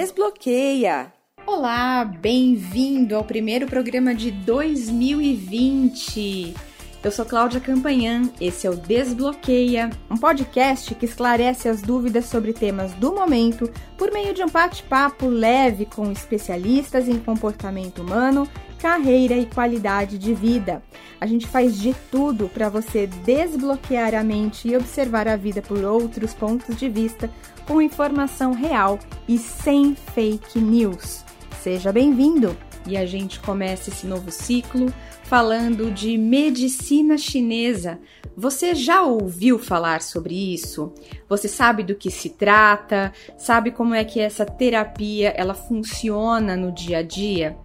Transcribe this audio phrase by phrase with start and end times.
[0.00, 1.12] Desbloqueia!
[1.46, 6.54] Olá, bem-vindo ao primeiro programa de 2020.
[7.02, 12.52] Eu sou Cláudia Campanhã, esse é o Desbloqueia, um podcast que esclarece as dúvidas sobre
[12.52, 18.46] temas do momento por meio de um bate-papo leve com especialistas em comportamento humano,
[18.78, 20.82] carreira e qualidade de vida.
[21.18, 25.82] A gente faz de tudo para você desbloquear a mente e observar a vida por
[25.82, 27.30] outros pontos de vista
[27.66, 31.24] com informação real e sem fake news.
[31.62, 32.54] Seja bem-vindo!
[32.86, 34.92] E a gente começa esse novo ciclo
[35.24, 38.00] falando de medicina chinesa.
[38.36, 40.92] Você já ouviu falar sobre isso?
[41.28, 43.12] Você sabe do que se trata?
[43.36, 47.56] Sabe como é que essa terapia ela funciona no dia a dia?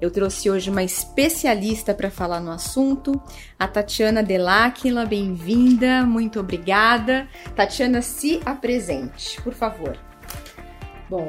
[0.00, 3.20] Eu trouxe hoje uma especialista para falar no assunto,
[3.58, 5.06] a Tatiana Delacqua.
[5.06, 7.28] Bem-vinda, muito obrigada.
[7.54, 9.98] Tatiana, se apresente, por favor.
[11.08, 11.28] Bom,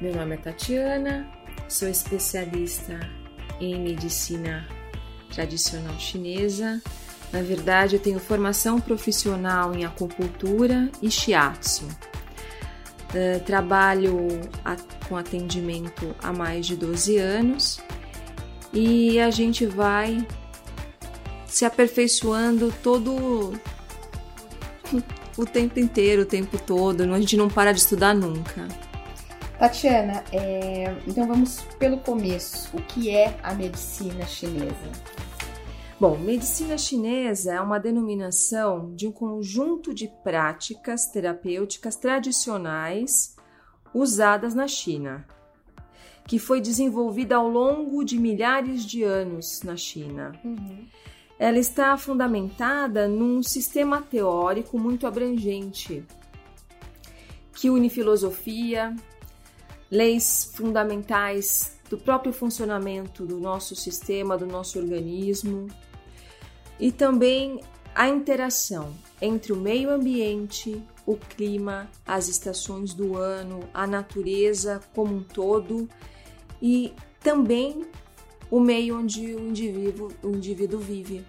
[0.00, 1.28] meu nome é Tatiana,
[1.74, 3.00] sou especialista
[3.60, 4.64] em medicina
[5.34, 6.80] tradicional chinesa.
[7.32, 11.86] Na verdade, eu tenho formação profissional em acupuntura e shiatsu.
[11.86, 14.16] Uh, trabalho
[15.08, 17.80] com atendimento há mais de 12 anos
[18.72, 20.24] e a gente vai
[21.46, 23.52] se aperfeiçoando todo
[25.36, 27.02] o tempo inteiro, o tempo todo.
[27.02, 28.68] A gente não para de estudar nunca.
[29.58, 32.76] Tatiana, é, então vamos pelo começo.
[32.76, 34.90] O que é a medicina chinesa?
[35.98, 43.36] Bom, medicina chinesa é uma denominação de um conjunto de práticas terapêuticas tradicionais
[43.94, 45.24] usadas na China,
[46.26, 50.32] que foi desenvolvida ao longo de milhares de anos na China.
[50.44, 50.84] Uhum.
[51.38, 56.04] Ela está fundamentada num sistema teórico muito abrangente,
[57.54, 58.94] que une filosofia,
[59.94, 65.68] leis fundamentais do próprio funcionamento do nosso sistema, do nosso organismo
[66.80, 67.60] e também
[67.94, 75.14] a interação entre o meio ambiente, o clima, as estações do ano, a natureza como
[75.14, 75.88] um todo
[76.60, 77.86] e também
[78.50, 81.24] o meio onde o indivíduo, o indivíduo vive.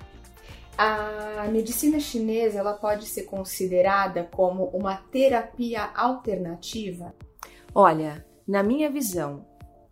[0.75, 7.13] A medicina chinesa ela pode ser considerada como uma terapia alternativa?
[7.73, 9.45] Olha, na minha visão,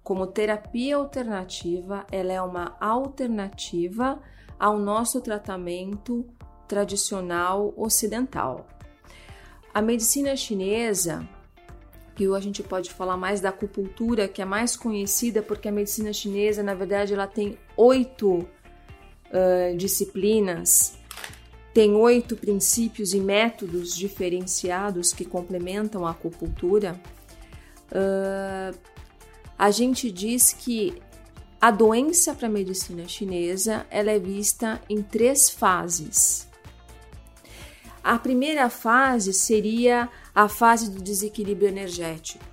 [0.04, 4.22] como terapia alternativa, ela é uma alternativa
[4.60, 6.26] ao nosso tratamento
[6.68, 8.68] tradicional ocidental.
[9.74, 11.28] A medicina chinesa,
[12.16, 16.14] que a gente pode falar mais da acupuntura, que é mais conhecida porque a medicina
[16.14, 18.34] chinesa, na verdade, ela tem oito
[19.34, 20.96] uh, disciplinas,
[21.74, 27.02] tem oito princípios e métodos diferenciados que complementam a acupuntura.
[27.94, 28.78] Uh,
[29.58, 31.02] a gente diz que
[31.62, 36.50] a doença para a medicina chinesa ela é vista em três fases.
[38.04, 42.44] A primeira fase seria a fase do desequilíbrio energético.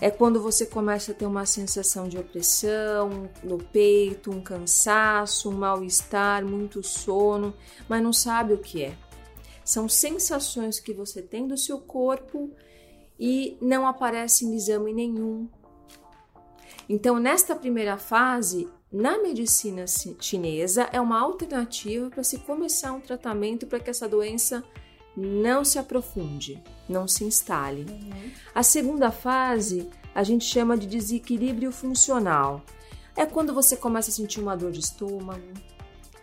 [0.00, 5.52] É quando você começa a ter uma sensação de opressão no peito, um cansaço, um
[5.52, 7.54] mal-estar, muito sono,
[7.88, 8.96] mas não sabe o que é.
[9.64, 12.50] São sensações que você tem do seu corpo
[13.20, 15.46] e não aparece em exame nenhum.
[16.88, 19.84] Então, nesta primeira fase, na medicina
[20.18, 24.64] chinesa, é uma alternativa para se começar um tratamento para que essa doença
[25.16, 27.84] não se aprofunde, não se instale.
[27.88, 28.30] Uhum.
[28.54, 32.62] A segunda fase a gente chama de desequilíbrio funcional.
[33.14, 35.52] É quando você começa a sentir uma dor de estômago,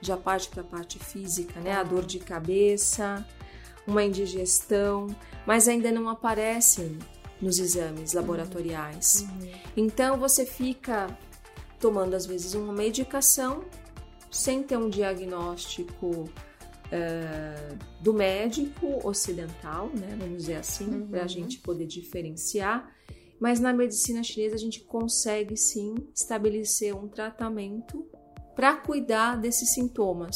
[0.01, 1.73] já parte para a parte física, né?
[1.73, 3.25] A dor de cabeça,
[3.87, 5.07] uma indigestão,
[5.45, 6.99] mas ainda não aparecem
[7.41, 9.21] nos exames laboratoriais.
[9.21, 9.51] Uhum.
[9.77, 11.07] Então você fica
[11.79, 13.63] tomando às vezes uma medicação
[14.31, 20.15] sem ter um diagnóstico uh, do médico ocidental, né?
[20.19, 21.07] Vamos dizer assim, uhum.
[21.07, 22.91] para a gente poder diferenciar.
[23.39, 28.05] Mas na medicina chinesa a gente consegue sim estabelecer um tratamento
[28.55, 30.35] para cuidar desses sintomas.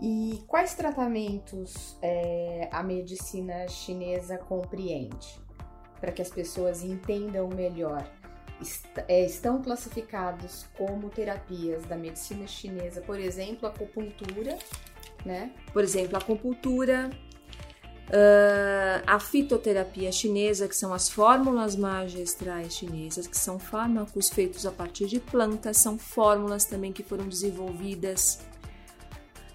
[0.00, 5.40] E quais tratamentos é, a medicina chinesa compreende?
[6.00, 8.06] Para que as pessoas entendam melhor.
[8.60, 14.58] Est é, estão classificados como terapias da medicina chinesa, por exemplo, acupuntura,
[15.24, 15.52] né?
[15.72, 17.10] Por exemplo, acupuntura,
[18.08, 24.72] uh, a fitoterapia chinesa, que são as fórmulas magistrais chinesas, que são fármacos feitos a
[24.72, 28.40] partir de plantas, são fórmulas também que foram desenvolvidas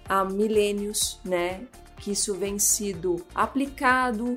[0.08, 1.66] há milênios, né?
[1.96, 4.36] Que isso vem sido aplicado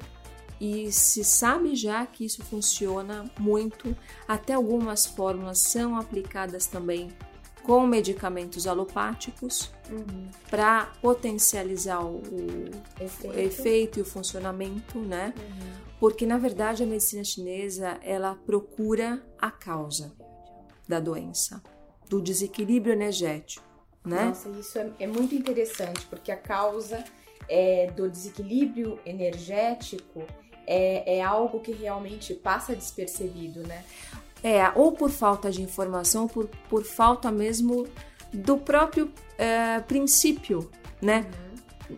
[0.60, 3.96] e se sabe já que isso funciona muito.
[4.28, 7.10] Até algumas fórmulas são aplicadas também
[7.66, 10.30] com medicamentos alopáticos uhum.
[10.50, 12.22] para potencializar o
[13.00, 13.40] efeito.
[13.40, 14.00] efeito.
[14.00, 15.34] e o funcionamento, né?
[15.36, 15.86] Uhum.
[16.00, 20.14] Porque na verdade a medicina chinesa ela procura a causa
[20.88, 21.62] da doença,
[22.08, 23.66] do desequilíbrio energético,
[24.06, 24.26] né?
[24.26, 27.04] Nossa, isso é, é muito interessante porque a causa
[27.50, 30.24] é, do desequilíbrio energético
[30.68, 33.84] é, é algo que realmente passa despercebido, né?
[34.44, 37.88] É, ou por falta de informação, ou por, por falta mesmo
[38.32, 40.70] do próprio é, princípio,
[41.02, 41.26] né?
[41.26, 41.45] Uhum.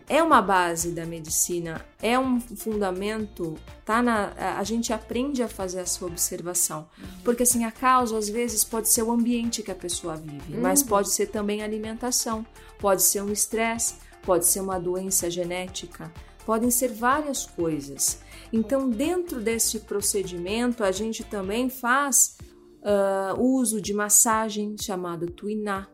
[0.08, 5.80] É uma base da medicina, é um fundamento, tá na, a gente aprende a fazer
[5.80, 6.88] essa observação.
[6.98, 7.04] Uhum.
[7.24, 10.60] Porque assim, a causa às vezes pode ser o ambiente que a pessoa vive, uhum.
[10.60, 12.44] mas pode ser também a alimentação,
[12.78, 16.12] pode ser um estresse, pode ser uma doença genética,
[16.44, 18.20] podem ser várias coisas.
[18.52, 22.38] Então, dentro desse procedimento, a gente também faz
[22.82, 25.86] uh, uso de massagem chamada tuiná.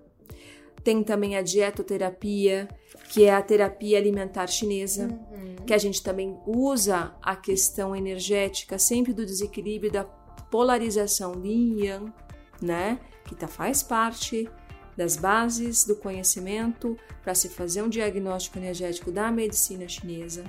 [0.82, 2.68] Tem também a dietoterapia,
[3.08, 5.56] que é a terapia alimentar chinesa, uhum.
[5.66, 12.12] que a gente também usa a questão energética sempre do desequilíbrio da polarização yin yang,
[12.60, 12.98] né?
[13.24, 14.48] Que tá, faz parte
[14.96, 20.44] das bases do conhecimento para se fazer um diagnóstico energético da medicina chinesa.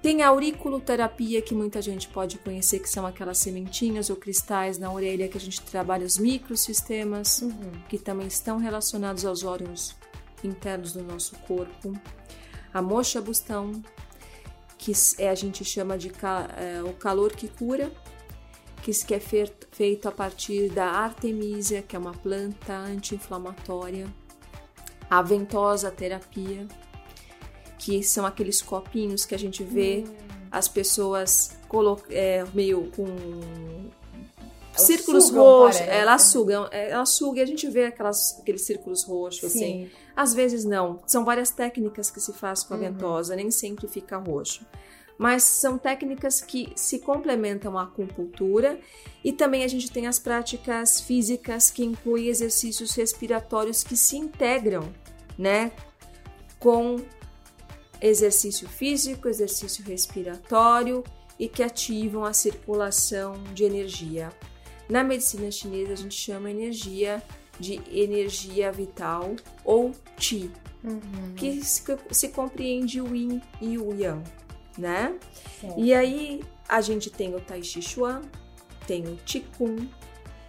[0.00, 4.92] Tem a auriculoterapia, que muita gente pode conhecer, que são aquelas sementinhas ou cristais na
[4.92, 7.52] orelha que a gente trabalha os microsistemas, uhum.
[7.88, 9.96] que também estão relacionados aos órgãos
[10.42, 11.92] internos do nosso corpo.
[12.72, 13.82] A mocha bustão,
[14.78, 16.10] que é, a gente chama de
[16.56, 17.90] é, o calor que cura,
[18.82, 24.06] que, é feito a partir da artemisia, que é uma planta anti-inflamatória.
[25.08, 26.66] A ventosa terapia,
[27.78, 30.14] que são aqueles copinhos que a gente vê hum.
[30.50, 31.56] as pessoas
[32.10, 33.06] é, meio com
[34.80, 35.80] círculos sugam, roxos.
[35.80, 35.98] Parece.
[35.98, 39.58] Elas sugam, é, elas sugam e a gente vê aquelas, aqueles círculos roxos, assim.
[39.58, 39.84] Sim.
[39.84, 39.90] assim.
[40.16, 41.00] Às vezes não.
[41.06, 42.82] São várias técnicas que se faz com a uhum.
[42.82, 44.64] ventosa, nem sempre fica roxo.
[45.18, 48.78] Mas são técnicas que se complementam à acupuntura
[49.22, 54.92] e também a gente tem as práticas físicas que incluem exercícios respiratórios que se integram,
[55.38, 55.70] né,
[56.58, 56.96] com
[58.00, 61.04] exercício físico, exercício respiratório
[61.38, 64.32] e que ativam a circulação de energia.
[64.92, 67.22] Na medicina chinesa, a gente chama energia
[67.58, 69.34] de energia vital
[69.64, 70.50] ou Qi,
[70.84, 71.34] uhum.
[71.34, 74.30] que se, se, compreende o Yin e o Yang,
[74.76, 75.18] né?
[75.58, 75.80] Certo.
[75.80, 78.20] E aí a gente tem o Tai Chi Chuan,
[78.86, 79.88] tem o Qigong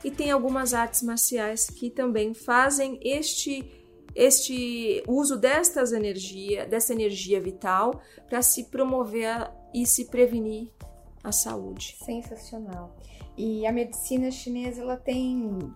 [0.04, 3.64] e tem algumas artes marciais que também fazem este
[4.14, 10.70] este uso destas energia, dessa energia vital para se promover e se prevenir
[11.24, 11.96] a saúde.
[12.04, 12.94] Sensacional.
[13.38, 15.74] E a medicina chinesa ela tem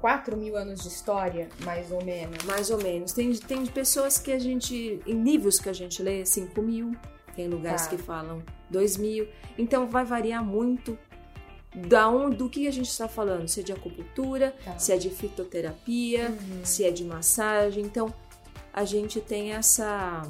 [0.00, 2.44] 4 mil anos de história, mais ou menos.
[2.44, 3.12] Mais ou menos.
[3.12, 6.94] Tem, tem pessoas que a gente, em livros que a gente lê, 5 mil,
[7.34, 7.90] tem lugares tá.
[7.90, 9.28] que falam 2 mil.
[9.56, 10.98] Então vai variar muito
[11.74, 14.78] da onde, do que a gente está falando, se é de acupuntura, tá.
[14.78, 16.64] se é de fitoterapia, uhum.
[16.64, 17.84] se é de massagem.
[17.84, 18.12] Então,
[18.72, 20.22] a gente tem essa,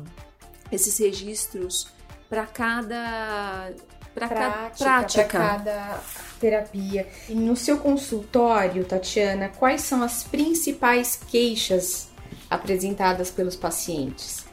[0.70, 1.88] esses registros
[2.28, 3.72] para cada
[4.18, 6.00] para prática, cada
[6.40, 7.06] terapia.
[7.28, 12.08] E no seu consultório, Tatiana, quais são as principais queixas
[12.48, 14.46] apresentadas pelos pacientes?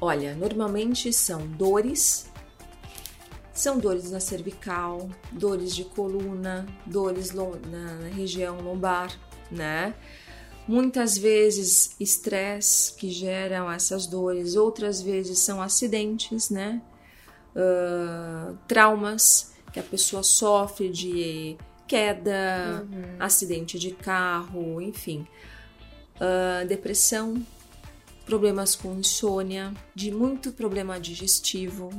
[0.00, 2.28] Olha, normalmente são dores
[3.58, 9.12] são dores na cervical, dores de coluna, dores na região lombar,
[9.50, 9.94] né?
[10.68, 16.80] Muitas vezes estresse que geram essas dores, outras vezes são acidentes, né?
[17.54, 23.16] Uh, traumas que a pessoa sofre de queda, uhum.
[23.18, 25.26] acidente de carro, enfim.
[26.16, 27.44] Uh, depressão,
[28.26, 31.90] problemas com insônia, de muito problema digestivo,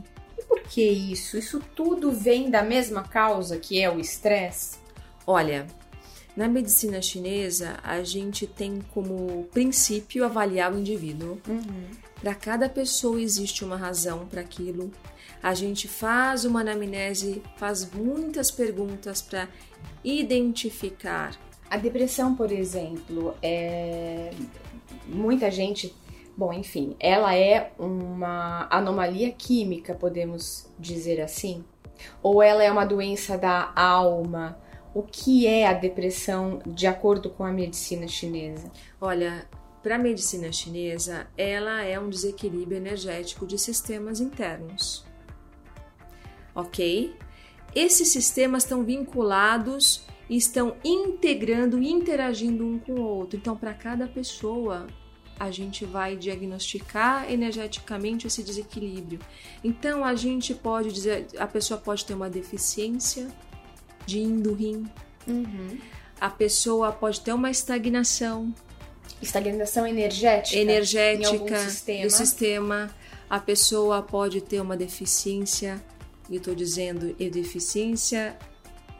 [0.69, 1.37] que isso?
[1.37, 4.77] Isso tudo vem da mesma causa que é o estresse?
[5.25, 5.67] Olha,
[6.35, 11.39] na medicina chinesa, a gente tem como princípio avaliar o indivíduo.
[11.47, 11.89] Uhum.
[12.21, 14.91] Para cada pessoa existe uma razão para aquilo.
[15.41, 19.47] A gente faz uma anamnese, faz muitas perguntas para
[20.03, 21.37] identificar.
[21.69, 24.31] A depressão, por exemplo, é...
[25.07, 25.95] muita gente
[26.39, 31.65] Bom, enfim, ela é uma anomalia química, podemos dizer assim?
[32.23, 34.57] Ou ela é uma doença da alma?
[34.93, 38.71] O que é a depressão de acordo com a medicina chinesa?
[39.01, 39.49] Olha,
[39.83, 45.05] para a medicina chinesa, ela é um desequilíbrio energético de sistemas internos.
[46.59, 47.15] Ok?
[47.75, 53.37] Esses sistemas estão vinculados e estão integrando e interagindo um com o outro.
[53.37, 54.87] Então, para cada pessoa,
[55.39, 59.19] a gente vai diagnosticar energeticamente esse desequilíbrio.
[59.63, 63.27] Então, a gente pode dizer, a pessoa pode ter uma deficiência
[64.05, 64.85] de yin do rim.
[65.27, 65.77] Uhum.
[66.19, 68.53] A pessoa pode ter uma estagnação.
[69.21, 70.57] Estagnação energética.
[70.57, 72.03] Energética sistema.
[72.03, 72.95] do sistema.
[73.29, 75.81] A pessoa pode ter uma deficiência,
[76.29, 78.37] e estou dizendo deficiência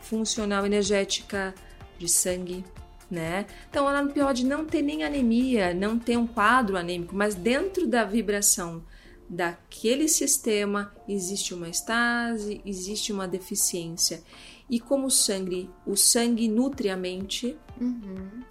[0.01, 1.53] funcional energética
[1.97, 2.63] de sangue,
[3.09, 3.45] né?
[3.69, 8.03] Então ela pode não ter nem anemia, não ter um quadro anêmico, mas dentro da
[8.03, 8.83] vibração
[9.29, 14.23] daquele sistema existe uma estase, existe uma deficiência.
[14.69, 18.43] E como o sangue, o sangue nutre a mente, uhum.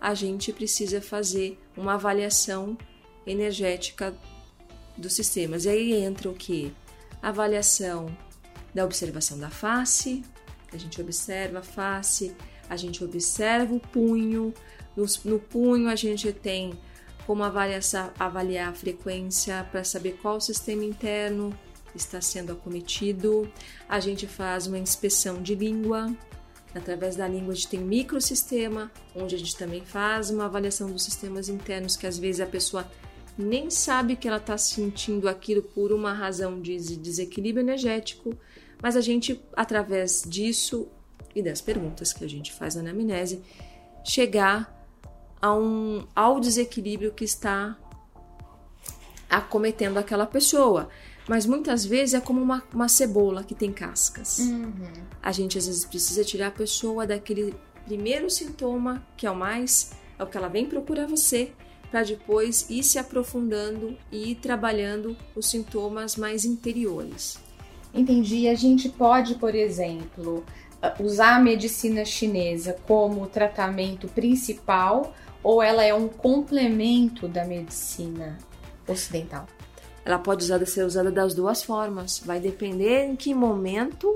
[0.00, 2.76] a gente precisa fazer uma avaliação
[3.26, 4.14] energética
[4.96, 5.64] dos sistemas.
[5.64, 6.72] E aí entra o que?
[7.22, 8.06] Avaliação
[8.74, 10.22] da observação da face,
[10.72, 12.34] a gente observa a face,
[12.68, 14.52] a gente observa o punho,
[14.96, 16.78] no, no punho a gente tem
[17.26, 17.80] como avaliar,
[18.18, 21.54] avaliar a frequência para saber qual sistema interno
[21.94, 23.50] está sendo acometido.
[23.88, 26.10] A gente faz uma inspeção de língua.
[26.74, 31.02] Através da língua a gente tem microsistema, onde a gente também faz uma avaliação dos
[31.02, 32.86] sistemas internos, que às vezes a pessoa
[33.38, 38.36] nem sabe que ela está sentindo aquilo por uma razão de desequilíbrio energético,
[38.82, 40.88] mas a gente, através disso
[41.34, 43.42] e das perguntas que a gente faz na anamnese,
[44.04, 44.76] chegar
[45.40, 47.78] a um, ao desequilíbrio que está
[49.30, 50.88] acometendo aquela pessoa.
[51.28, 54.38] Mas muitas vezes é como uma, uma cebola que tem cascas.
[54.38, 54.72] Uhum.
[55.22, 57.54] A gente às vezes precisa tirar a pessoa daquele
[57.84, 61.52] primeiro sintoma, que é o mais, é o que ela vem procurar você,
[61.90, 67.38] para depois ir se aprofundando e ir trabalhando os sintomas mais interiores.
[67.94, 68.48] Entendi.
[68.48, 70.44] A gente pode, por exemplo,
[71.00, 78.38] usar a medicina chinesa como tratamento principal ou ela é um complemento da medicina
[78.86, 79.46] ocidental?
[80.04, 82.18] Ela pode ser usada das duas formas.
[82.18, 84.14] Vai depender em que momento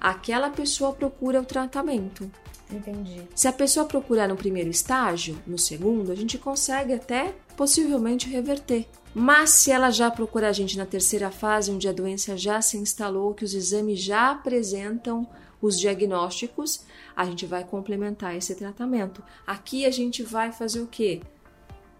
[0.00, 2.30] aquela pessoa procura o tratamento.
[2.70, 3.22] Entendi.
[3.34, 8.86] Se a pessoa procurar no primeiro estágio, no segundo, a gente consegue até possivelmente reverter.
[9.14, 12.76] Mas se ela já procura a gente na terceira fase, onde a doença já se
[12.76, 15.26] instalou, que os exames já apresentam
[15.60, 16.82] os diagnósticos,
[17.16, 19.22] a gente vai complementar esse tratamento.
[19.46, 21.22] Aqui a gente vai fazer o quê?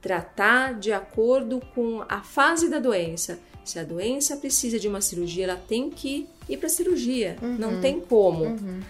[0.02, 3.38] Tratar de acordo com a fase da doença.
[3.64, 7.36] Se a doença precisa de uma cirurgia, ela tem que ir para cirurgia.
[7.42, 7.56] Uhum.
[7.56, 8.44] Não tem como.
[8.44, 8.80] Uhum.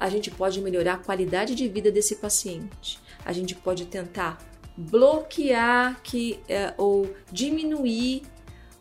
[0.00, 2.98] A gente pode melhorar a qualidade de vida desse paciente.
[3.24, 4.38] A gente pode tentar
[4.76, 8.22] bloquear que, é, ou diminuir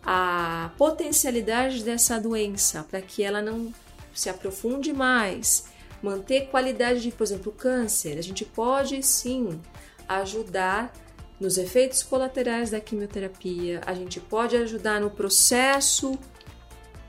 [0.01, 3.73] a potencialidade dessa doença para que ela não
[4.13, 5.67] se aprofunde mais,
[6.01, 8.17] manter qualidade de, por exemplo, câncer.
[8.17, 9.61] A gente pode sim
[10.07, 10.93] ajudar
[11.39, 16.17] nos efeitos colaterais da quimioterapia, a gente pode ajudar no processo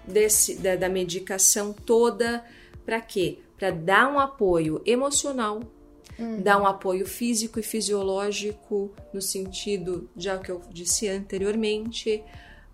[0.07, 2.45] desse, da, da medicação toda.
[2.85, 3.39] Para quê?
[3.61, 5.61] Para dar um apoio emocional
[6.21, 6.41] uhum.
[6.41, 12.23] dar um apoio físico e fisiológico no sentido, já que eu disse anteriormente,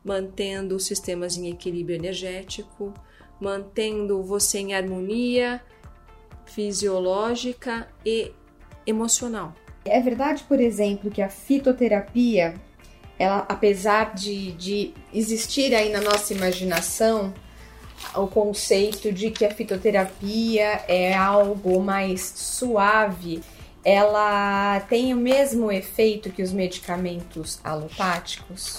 [0.04, 2.92] mantendo os sistemas em equilíbrio energético,
[3.40, 5.62] mantendo você em harmonia
[6.44, 8.32] fisiológica e
[8.86, 9.54] emocional.
[9.84, 12.54] É verdade, por exemplo, que a fitoterapia,
[13.18, 17.32] ela, apesar de, de existir aí na nossa imaginação,
[18.14, 23.42] o conceito de que a fitoterapia é algo mais suave,
[23.84, 28.78] ela tem o mesmo efeito que os medicamentos alopáticos?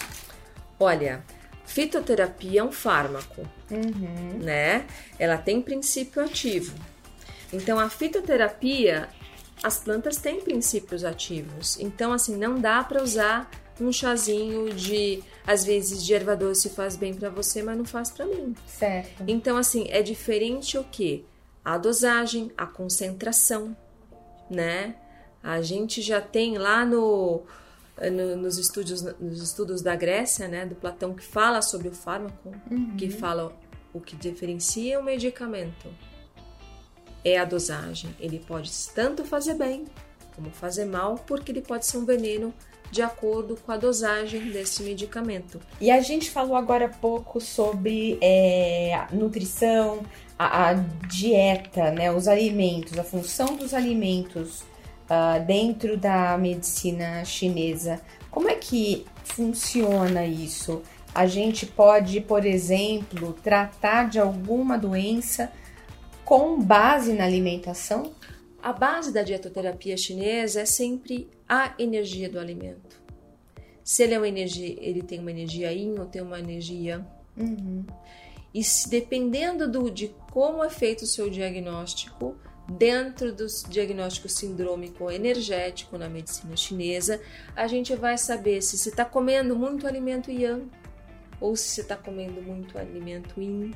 [0.80, 1.24] Olha,
[1.66, 4.40] fitoterapia é um fármaco, uhum.
[4.44, 4.86] né?
[5.18, 6.76] Ela tem princípio ativo.
[7.54, 9.08] Então, a fitoterapia,
[9.64, 11.80] as plantas têm princípios ativos.
[11.80, 17.14] Então, assim, não dá para usar um chazinho de às vezes de doce faz bem
[17.14, 18.54] para você, mas não faz para mim.
[18.68, 19.24] Certo.
[19.26, 21.26] Então assim, é diferente o que?
[21.64, 23.76] A dosagem, a concentração,
[24.52, 24.96] né?
[25.42, 27.44] A gente já tem lá no,
[28.12, 32.52] no, nos, estudos, nos estudos da Grécia, né, do Platão, que fala sobre o fármaco,
[32.70, 32.98] uhum.
[32.98, 33.58] que fala
[33.94, 35.88] o que diferencia o medicamento
[37.24, 38.14] é a dosagem.
[38.20, 39.86] Ele pode tanto fazer bem
[40.36, 42.54] como fazer mal, porque ele pode ser um veneno
[42.92, 45.60] de acordo com a dosagem desse medicamento.
[45.80, 50.02] E a gente falou agora há pouco sobre é, nutrição,
[50.38, 58.02] a, a, dieta, né, os alimentos, a função dos alimentos uh, dentro da medicina chinesa.
[58.32, 60.82] Como é que funciona isso?
[61.18, 65.52] a gente pode, por exemplo, tratar de alguma doença
[66.24, 68.12] com base na alimentação?
[68.68, 73.02] A base da dietoterapia chinesa é sempre a energia do alimento.
[73.82, 77.06] Se ele é uma energia, ele tem uma energia yin ou tem uma energia yang.
[77.38, 77.86] Uhum.
[78.54, 82.36] E se, dependendo do, de como é feito o seu diagnóstico,
[82.70, 87.22] dentro do diagnóstico sindrômico energético na medicina chinesa,
[87.56, 90.70] a gente vai saber se você está comendo muito alimento yang
[91.40, 93.74] ou se você está comendo muito alimento yin.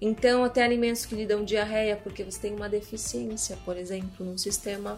[0.00, 4.38] Então, até alimentos que lhe dão diarreia porque você tem uma deficiência, por exemplo, no
[4.38, 4.96] sistema,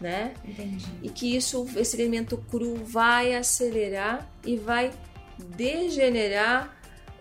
[0.00, 0.34] né?
[0.44, 0.86] Entendi.
[1.02, 4.92] E que isso, esse alimento cru vai acelerar e vai
[5.38, 6.76] degenerar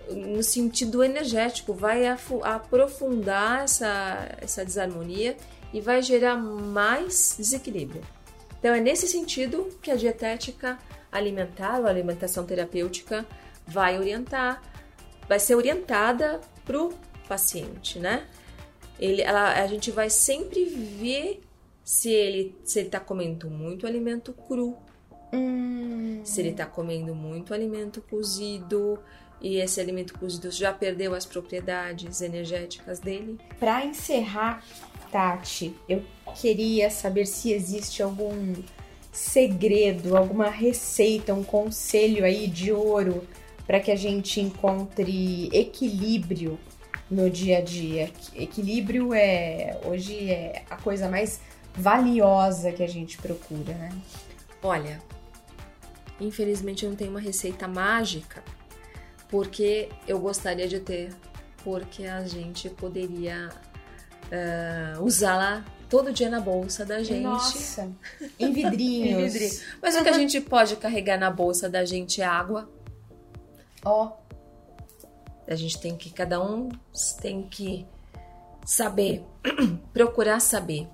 [0.10, 5.38] no sentido energético, vai aprofundar essa, essa desarmonia
[5.72, 8.02] e vai gerar mais desequilíbrio.
[8.60, 10.78] Então, é nesse sentido que a dietética
[11.12, 13.26] alimentar, ou a alimentação terapêutica,
[13.68, 14.62] vai orientar,
[15.28, 16.94] vai ser orientada para o
[17.28, 18.28] paciente, né?
[19.00, 21.42] Ele, ela, a gente vai sempre ver
[21.84, 24.78] se ele se ele está comendo muito alimento cru,
[25.34, 26.22] hum.
[26.24, 29.00] se ele está comendo muito alimento cozido
[29.42, 33.40] e esse alimento cozido já perdeu as propriedades energéticas dele.
[33.60, 34.64] Para encerrar,
[35.12, 36.04] Tati, eu
[36.40, 38.54] queria saber se existe algum
[39.12, 43.26] segredo, alguma receita, um conselho aí de ouro
[43.70, 46.60] para que a gente encontre equilíbrio
[47.08, 48.12] no dia a dia.
[48.34, 51.40] Equilíbrio é hoje é a coisa mais
[51.76, 53.92] valiosa que a gente procura, né?
[54.64, 55.00] Olha,
[56.20, 58.44] infelizmente eu não tenho uma receita mágica,
[59.28, 61.12] porque eu gostaria de ter,
[61.64, 63.50] porque a gente poderia
[64.32, 67.22] uh, usá-la todo dia na bolsa da gente.
[67.22, 67.88] Nossa,
[68.40, 69.12] em vidrinhos.
[69.12, 69.62] em vidrinho.
[69.80, 72.68] Mas o que a gente pode carregar na bolsa da gente é água,
[73.83, 74.17] Ó.
[75.48, 76.69] A gente tem que, cada um
[77.21, 77.87] tem que
[78.65, 79.24] saber,
[79.92, 80.87] procurar saber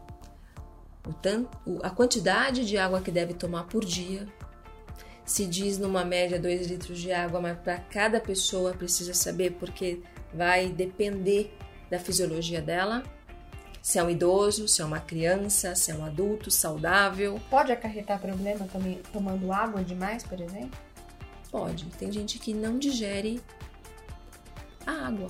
[1.06, 1.50] o tanto,
[1.84, 4.28] a quantidade de água que deve tomar por dia.
[5.26, 10.02] Se diz numa média 2 litros de água, mas para cada pessoa precisa saber porque
[10.34, 11.58] vai depender
[11.90, 13.04] da fisiologia dela.
[13.82, 17.40] Se é um idoso, se é uma criança, se é um adulto saudável.
[17.50, 20.85] Pode acarretar problema também tomando água demais, por exemplo?
[21.56, 21.86] Pode.
[21.98, 23.42] Tem gente que não digere
[24.86, 25.30] a água.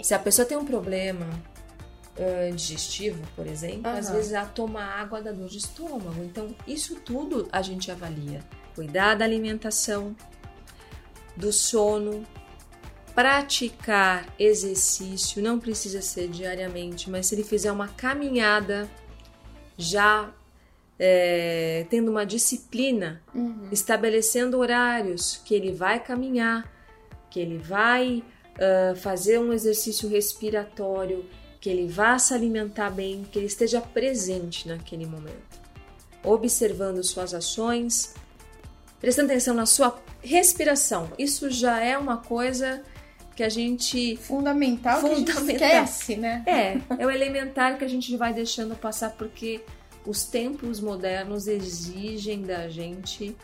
[0.00, 1.26] Se a pessoa tem um problema
[2.16, 3.98] uh, digestivo, por exemplo, uhum.
[3.98, 6.22] às vezes ela toma água da dor de estômago.
[6.22, 8.40] Então, isso tudo a gente avalia.
[8.72, 10.14] Cuidar da alimentação,
[11.36, 12.24] do sono,
[13.16, 18.88] praticar exercício, não precisa ser diariamente, mas se ele fizer uma caminhada,
[19.76, 20.32] já
[21.02, 23.68] é, tendo uma disciplina, uhum.
[23.72, 26.70] estabelecendo horários que ele vai caminhar,
[27.30, 28.22] que ele vai
[28.56, 31.24] uh, fazer um exercício respiratório,
[31.58, 35.60] que ele vá se alimentar bem, que ele esteja presente naquele momento,
[36.22, 38.14] observando suas ações,
[39.00, 41.10] prestando atenção na sua respiração.
[41.18, 42.82] Isso já é uma coisa
[43.34, 45.34] que a gente fundamental, fundamental.
[45.34, 46.42] que a gente esquece, né?
[46.46, 49.62] É, é o elementar que a gente vai deixando passar porque
[50.06, 53.36] os tempos modernos exigem da gente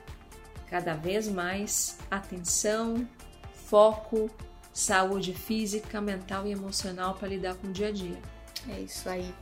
[0.68, 3.08] cada vez mais atenção,
[3.52, 4.30] foco,
[4.72, 8.18] saúde física, mental e emocional para lidar com o dia a dia.
[8.68, 9.32] É isso aí.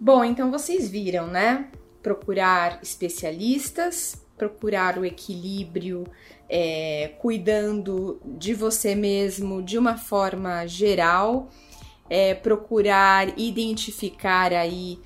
[0.00, 1.68] Bom, então vocês viram, né?
[2.02, 6.04] Procurar especialistas, procurar o equilíbrio,
[6.48, 11.48] é, cuidando de você mesmo de uma forma geral,
[12.10, 14.98] é, procurar identificar aí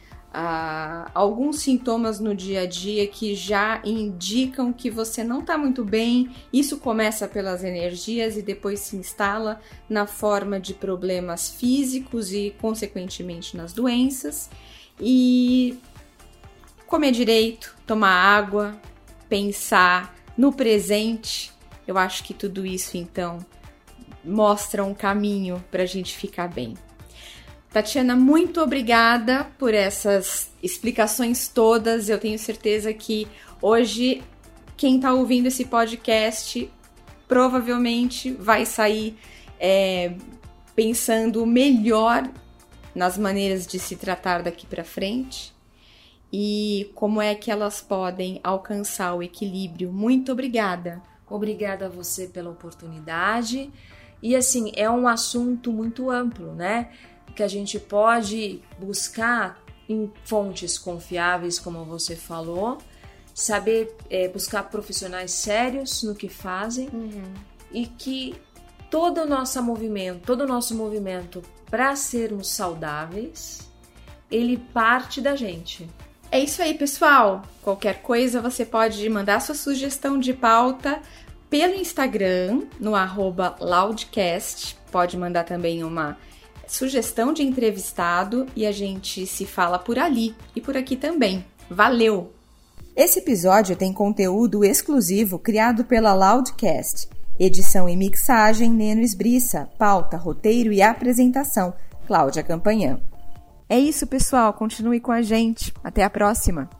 [1.14, 6.31] alguns sintomas no dia a dia que já indicam que você não está muito bem.
[6.53, 13.57] Isso começa pelas energias e depois se instala na forma de problemas físicos e, consequentemente,
[13.57, 14.51] nas doenças.
[15.01, 15.79] E
[16.87, 18.79] comer direito, tomar água,
[19.31, 21.51] pensar no presente.
[21.87, 23.38] Eu acho que tudo isso, então,
[24.22, 26.75] mostra um caminho para a gente ficar bem.
[27.70, 32.09] Tatiana, muito obrigada por essas explicações todas.
[32.09, 33.29] Eu tenho certeza que
[33.61, 34.22] hoje
[34.76, 36.70] quem está ouvindo esse podcast
[37.29, 39.18] provavelmente vai sair
[39.59, 40.14] é,
[40.74, 42.31] pensando melhor
[42.94, 45.55] nas maneiras de se tratar daqui para frente
[46.33, 49.92] e como é que elas podem alcançar o equilíbrio.
[49.92, 51.02] Muito obrigada.
[51.29, 53.70] Obrigada a você pela oportunidade.
[54.22, 56.90] E assim, é um assunto muito amplo, né?
[57.37, 62.79] Que a gente pode buscar em fontes confiáveis, como você falou,
[63.35, 67.35] saber é, buscar profissionais sérios no que fazem Uhum.
[67.70, 68.35] e que
[68.90, 73.70] todo o nosso movimento, todo o nosso movimento para sermos saudáveis,
[74.31, 75.88] ele parte da gente.
[76.33, 77.42] É isso aí, pessoal.
[77.62, 81.01] Qualquer coisa você pode mandar sua sugestão de pauta
[81.51, 84.77] pelo Instagram, no arroba loudcast.
[84.90, 86.16] Pode mandar também uma
[86.66, 91.44] sugestão de entrevistado e a gente se fala por ali e por aqui também.
[91.70, 92.33] Valeu!
[92.94, 97.09] Esse episódio tem conteúdo exclusivo criado pela Loudcast.
[97.38, 99.68] Edição e mixagem Neno Esbriça.
[99.79, 101.74] Pauta, roteiro e apresentação
[102.07, 102.98] Cláudia Campanhã.
[103.68, 104.52] É isso, pessoal.
[104.55, 105.74] Continue com a gente.
[105.85, 106.70] Até a próxima.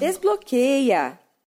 [0.00, 1.18] Desbloqueia.